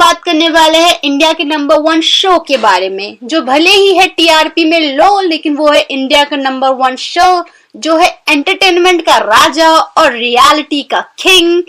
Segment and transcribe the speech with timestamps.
[0.00, 3.94] बात करने वाले हैं इंडिया के नंबर वन शो के बारे में, जो भले ही
[3.96, 7.44] है टीआरपी में लो लेकिन वो है इंडिया का नंबर वन शो
[7.76, 11.62] जो है एंटरटेनमेंट का राजा और रियलिटी का किंग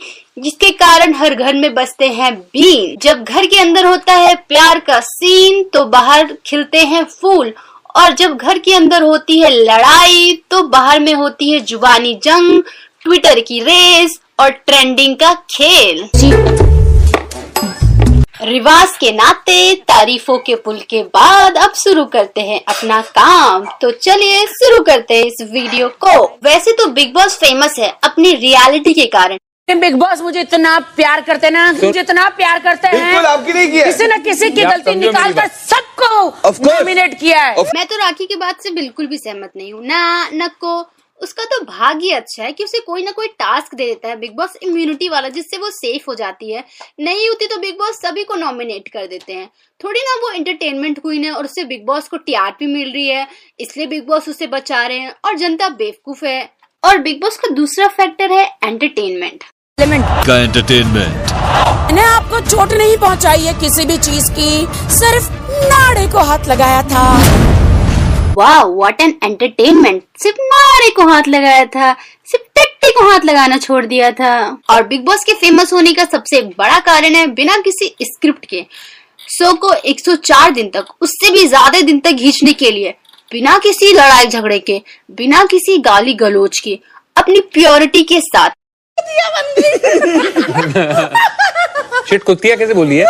[0.44, 4.80] जिसके कारण हर घर में बसते हैं बीन जब घर के अंदर होता है प्यार
[4.80, 7.54] का सीन तो बाहर खिलते हैं फूल,
[7.96, 12.62] और जब घर के अंदर होती है लड़ाई तो बाहर में होती है जुबानी जंग
[13.04, 16.08] ट्विटर की रेस और ट्रेंडिंग का खेल.
[18.44, 23.92] रिवाज के नाते तारीफों के पुल के बाद अब शुरू करते हैं अपना काम। तो
[23.98, 28.94] चलिए शुरू करते हैं इस वीडियो को। वैसे तो बिग बॉस फ़ेमस है अपनी रियलिटी
[28.94, 33.06] के कारण। बिग बॉस मुझे इतना प्यार करते हैं ना मुझे इतना प्यार करते हैं।
[33.06, 37.64] बिल्कुल आपकी नहीं किया। किसी न किसी की गलती निकाल कर सबको नॉमिनेट किया है।
[37.76, 40.82] मैं तो राखी की बात से बिल्कुल भी सहमत नहीं हूँ। ना नको
[41.22, 44.16] उसका तो भाग्य ही अच्छा है कि उसे कोई ना कोई टास्क दे देता है
[44.20, 46.64] बिग बॉस इम्यूनिटी वाला जिससे वो सेफ़ हो जाती है।
[47.00, 51.00] नहीं होती तो बिग बॉस सभी को नॉमिनेट कर देते हैं। थोड़ी ना वो एंटरटेनमेंट
[51.00, 53.28] क्वीन है और उससे बिग बॉस को टीआरपी मिल रही है
[53.60, 56.50] इसलिए बिग बॉस उसे बचा रहे हैं और जनता बेवकूफ़ है।
[56.84, 59.44] और बिग बॉस का दूसरा फैक्टर है एंटरटेनमेंट
[60.28, 61.30] का एंटरटेनमेंट
[61.86, 64.50] मैंने आपको चोट नहीं पहुंचाई है किसी भी चीज़ की
[64.96, 65.32] सिर्फ़
[65.64, 67.06] नाड़े को हाथ लगाया था।
[68.38, 71.94] वाह व्हाट एन एंटरटेनमेंट सिर्फ़ नारे को हाथ लगाया था
[72.28, 74.34] सिर्फ़ टट्टी को हाथ लगाना छोड़ दिया था।
[74.70, 78.66] और बिग बॉस के फ़ेमस होने का सबसे बड़ा कारण है बिना किसी स्क्रिप्ट के।
[79.30, 82.94] शो को 104 दिन तक उससे भी ज़्यादा दिन तक खींचने के लिए
[83.32, 86.80] बिना किसी लड़ाई झगड़े के बिना किसी गाली गलोच के
[87.16, 88.50] अपनी प्योरिटी के साथ।
[92.10, 93.06] शिट कुतिया कैसे बोली है?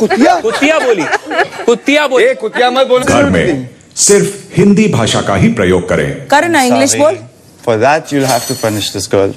[0.00, 1.04] कुतिया कुतिया बोली।
[1.66, 6.28] कुतिया बोली। ए कुतिया मत बोल। घर में सिर्फ़ हिंदी भाषा का ही प्रयोग करें।
[6.28, 7.18] कर ना इंग्लिश बोल।
[7.66, 9.32] For that, you'll have to punish this girl.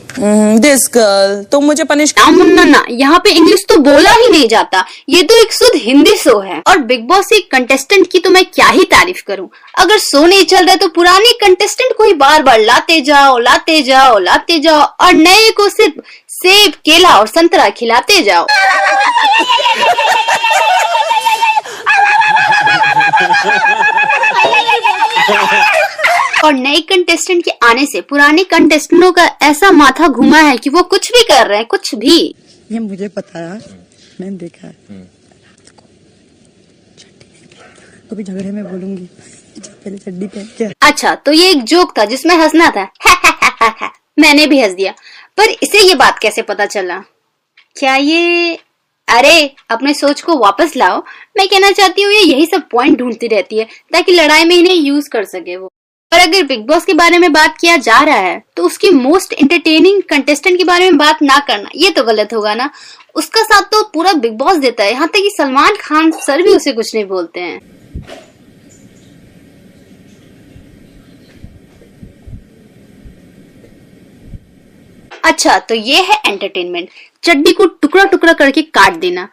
[0.59, 4.47] This girl तुम मुझे पनिश ना मुन्ना ना यहाँ पे इंग्लिश तो बोला ही नहीं
[4.47, 8.29] जाता। ये तो एक शुद्ध हिंदी शो है। और बिग बॉस एक कंटेस्टेंट की तो
[8.29, 9.49] मैं क्या ही तारीफ़ करूँ?
[9.79, 13.81] अगर शो नहीं चल रहा तो पुराने कंटेस्टेंट को ही बार बार लाते जाओ लाते
[13.81, 18.45] जाओ लाते जाओ और नए को सिर्फ़ सेब केला और संतरा खिलाते जाओ।
[26.45, 30.83] और नए कंटेस्टेंट के आने से पुराने कंटेस्टेंटों का ऐसा माथा घुमा है कि वो
[30.94, 32.17] कुछ भी कर रहे हैं कुछ भी।
[32.72, 33.59] ये मुझे पता है
[34.22, 35.03] मैंने देखा है।
[38.11, 39.07] कभी झगड़े में बोलूँगी
[39.59, 42.88] पहले चड्डी पहन के। अच्छा तो ये एक जोक था जिसमें हंसना था।
[44.19, 44.91] मैंने भी हंस दिया।
[45.38, 46.97] पर इसे ये बात कैसे पता चला?
[47.79, 48.56] क्या ये
[49.07, 51.00] अरे अपने सोच को वापस लाओ।
[51.38, 54.75] मैं कहना चाहती हूँ ये यही सब पॉइंट ढूंढती रहती है ताकि लड़ाई में इन्हें
[54.75, 55.72] यूज़ कर सके वो।
[56.15, 59.33] और अगर बिग बॉस के बारे में बात किया जा रहा है तो उसकी मोस्ट
[59.33, 62.69] एंटरटेनिंग कंटेस्टेंट के बारे में बात ना करना, ये तो गलत होगा ना।
[63.15, 66.49] उसका साथ तो पूरा बिग बॉस देता है, यहाँ तक कि सलमान खान सर भी
[66.49, 67.59] उसे कुछ नहीं बोलते हैं।
[75.23, 76.89] अच्छा तो ये है एंटरटेनमेंट
[77.23, 79.27] चड्डी को टुकड़ा टुकड़ा करके काट देना।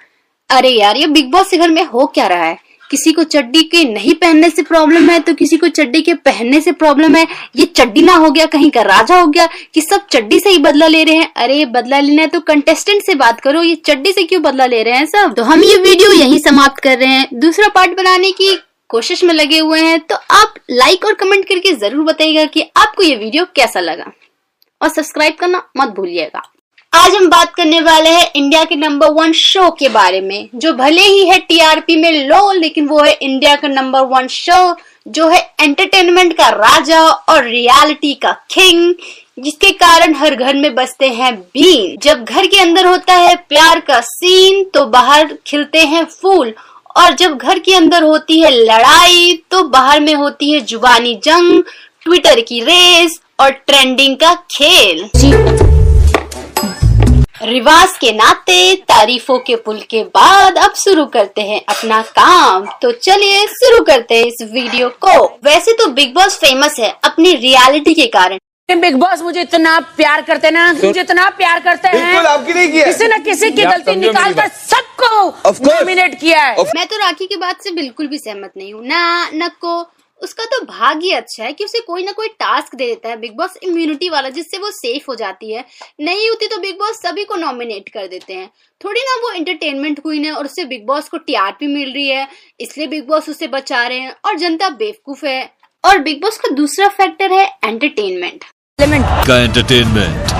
[0.50, 2.58] अरे यार, ये बिग बॉस के घर में हो क्या रहा है?
[2.92, 6.60] किसी को चड्डी के नहीं पहनने से प्रॉब्लम है तो किसी को चड्डी के पहनने
[6.60, 7.26] से प्रॉब्लम है।
[7.56, 10.58] ये चड्डी ना हो गया, कहीं का राजा हो गया, कि सब चड्डी से ही
[10.60, 14.12] बदला ले रहे हैं। अरे, बदला लेना है तो कंटेस्टेंट से बात करो, ये चड्डी
[14.12, 15.34] से क्यों बदला ले रहे हैं सब?
[15.36, 18.56] तो हम ये वीडियो यही समाप्त कर रहे हैं। दूसरा पार्ट बनाने की
[18.90, 23.02] कोशिश में लगे हुए हैं तो आप लाइक और कमेंट करके ज़रूर बताइएगा कि आपको
[23.02, 24.12] ये वीडियो कैसा लगा।
[24.80, 26.42] और सब्सक्राइब करना मत भूलिएगा।
[26.92, 30.72] आज हम बात करने वाले हैं इंडिया के नंबर वन शो के बारे में, जो
[30.72, 34.74] भले ही है टीआरपी में लो लेकिन वो है इंडिया का नंबर वन शो
[35.08, 38.94] जो है एंटरटेनमेंट का राजा और रियलिटी का किंग
[39.44, 43.80] जिसके कारण हर घर में बसते हैं बीन जब घर के अंदर होता है प्यार
[43.80, 46.54] का सीन तो बाहर खिलते हैं फूल,
[46.96, 51.62] और जब घर के अंदर होती है लड़ाई तो बाहर में होती है जुबानी जंग
[52.04, 55.08] ट्विटर की रेस और ट्रेंडिंग का खेल।
[57.44, 62.90] रिवाज के नाते तारीफों के पुल के बाद अब शुरू करते हैं अपना काम। तो
[62.98, 67.94] चलिए शुरू करते हैं इस वीडियो को। वैसे तो बिग बॉस फ़ेमस है अपनी रियलिटी
[67.94, 72.14] के कारण। बिग बॉस मुझे इतना प्यार करते हैं ना मुझे इतना प्यार करते हैं।
[72.16, 75.28] आपकी नहीं किया। किसी न किसी की गलती निकाल कर सबको
[75.66, 79.28] नॉमिनेट किया है। मैं तो राखी की बात से बिल्कुल भी सहमत नहीं हूँ। ना
[79.34, 79.80] नको
[80.22, 83.16] उसका तो भाग्य ही अच्छा है कि उसे कोई ना कोई टास्क दे देता है
[83.20, 85.64] बिग बॉस इम्यूनिटी वाला जिससे वो सेफ़ हो जाती है।
[86.00, 90.00] नहीं होती तो बिग बॉस सभी को नॉमिनेट कर देते हैं। थोड़ी ना वो एंटरटेनमेंट
[90.00, 92.26] क्वीन है और उससे बिग बॉस को टीआरपी मिल रही है
[92.60, 95.50] इसलिए बिग बॉस उसे बचा रहे हैं और जनता बेवकूफ़ है।
[95.84, 98.44] और बिग बॉस का दूसरा फैक्टर है एंटरटेनमेंट
[98.78, 100.32] का एंटरटेनमेंट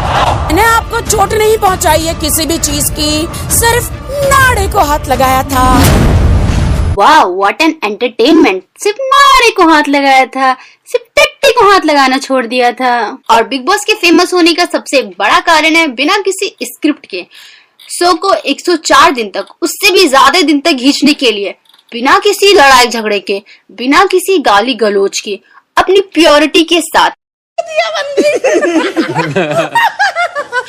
[0.44, 3.11] मैंने आपको चोट नहीं पहुंचाई है किसी भी चीज़ की
[3.55, 3.93] सिर्फ़
[4.29, 5.64] नाड़े को हाथ लगाया था।
[6.98, 10.52] वाह व्हाट एन एंटरटेनमेंट सिर्फ़ नारे को हाथ लगाया था।
[10.92, 12.94] सिर्फ़ टट्टी को हाथ लगाना छोड़ दिया था।
[13.30, 17.24] और बिग बॉस के फ़ेमस होने का सबसे बड़ा कारण है बिना किसी स्क्रिप्ट के।
[17.90, 21.54] शो को 104 दिन तक उससे भी ज़्यादा दिन तक खींचने के लिए
[21.92, 23.42] बिना किसी लड़ाई झगड़े के
[23.78, 25.38] बिना किसी गाली गलोच के
[25.76, 27.10] अपनी प्योरिटी के साथ।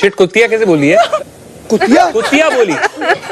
[0.01, 0.97] शिट कुतिया कैसे बोली है?
[1.69, 2.73] कुतिया कुतिया बोली।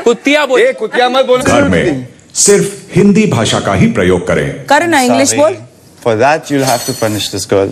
[0.03, 4.65] कुतिया बोली। ए कुतिया मत बोल। घर में सिर्फ़ हिंदी भाषा का ही प्रयोग करें।
[4.65, 5.57] कर ना इंग्लिश बोल।
[6.05, 7.71] For that, you'll have to punish this girl.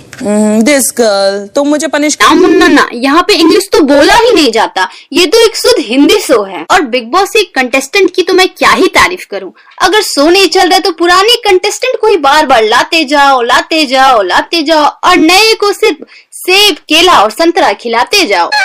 [0.63, 4.51] This girl तुम मुझे पनिश ना मुन्ना ना यहाँ पे इंग्लिश तो बोला ही नहीं
[4.51, 8.33] जाता। ये तो एक शुद्ध हिंदी शो है। और बिग बॉस के कंटेस्टेंट की तो
[8.33, 9.53] मैं क्या ही तारीफ़ करूँ?
[9.81, 13.85] अगर शो नहीं चल रहा तो पुराने कंटेस्टेंट को ही बार बार लाते जाओ लाते
[13.85, 16.03] जाओ लाते जाओ और नए को सिर्फ़
[16.33, 18.49] सेब केला और संतरा खिलाते जाओ।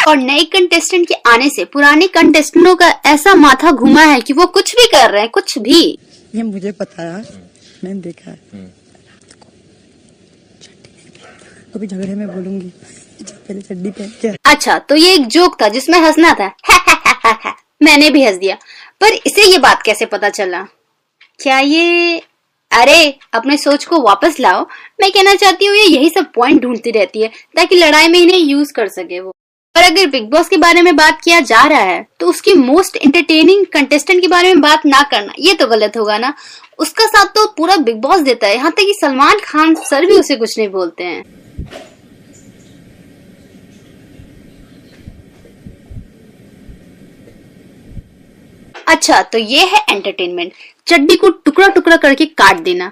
[0.10, 4.46] और नए कंटेस्टेंट के आने से पुराने कंटेस्टेंटों का ऐसा माथा घुमा है कि वो
[4.56, 5.82] कुछ भी कर रहे हैं कुछ भी।
[6.36, 7.22] ये मुझे पता है
[7.84, 8.38] मैंने देखा है।
[11.74, 12.72] कभी झगड़े में बोलूँगी
[13.22, 16.52] पहले चड्डी पहन के। अच्छा तो ये एक जोक था जिसमें हंसना था।
[17.84, 18.56] मैंने भी हंस दिया।
[19.02, 20.62] पर इसे ये बात कैसे पता चला?
[21.40, 22.18] क्या ये
[22.72, 22.98] अरे
[23.34, 24.66] अपने सोच को वापस लाओ।
[25.02, 27.28] मैं कहना चाहती हूँ ये यही सब पॉइंट ढूंढती रहती है
[27.58, 29.34] ताकि लड़ाई में इन्हें यूज़ कर सके वो।
[29.80, 32.96] पर अगर बिग बॉस के बारे में बात किया जा रहा है तो उसकी मोस्ट
[32.98, 36.34] एंटरटेनिंग कंटेस्टेंट के बारे में बात ना करना, ये तो गलत होगा ना।
[36.80, 40.14] उसका साथ तो पूरा बिग बॉस देता है, यहाँ तक कि सलमान खान सर भी
[40.14, 41.24] उसे कुछ नहीं बोलते हैं।
[48.88, 50.54] अच्छा तो ये है एंटरटेनमेंट
[50.88, 52.92] चड्डी को टुकड़ा टुकड़ा करके काट देना।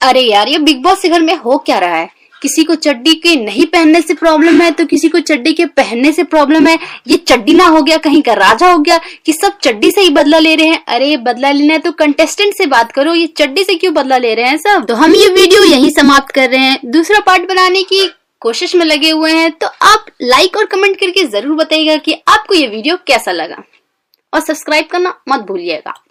[0.00, 2.10] अरे यार, ये बिग बॉस के घर में हो क्या रहा है?
[2.44, 6.12] किसी को चड्डी के नहीं पहनने से प्रॉब्लम है तो किसी को चड्डी के पहनने
[6.12, 9.58] से प्रॉब्लम है। ये चड्डी ना हो गया, कहीं का राजा हो गया, कि सब
[9.58, 12.92] चड्डी से ही बदला ले रहे हैं। अरे, बदला लेना है तो कंटेस्टेंट से बात
[12.92, 14.84] करो, ये चड्डी से क्यों बदला ले रहे हैं सब?
[14.88, 18.06] तो हम ये वीडियो यही समाप्त कर रहे हैं। दूसरा पार्ट बनाने की
[18.42, 22.54] कोशिश में लगे हुए हैं तो आप लाइक और कमेंट करके ज़रूर बताइएगा कि आपको
[22.54, 23.62] ये वीडियो कैसा लगा।
[24.32, 25.94] और सब्सक्राइब करना मत भूलिएगा।